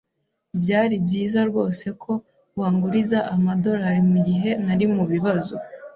Byari 0.61 0.95
byiza 1.05 1.39
rwose 1.49 1.85
ko 2.03 2.13
wanguriza 2.59 3.19
amadorari 3.35 4.01
mugihe 4.11 4.49
nari 4.65 4.85
mubibazo. 4.95 5.55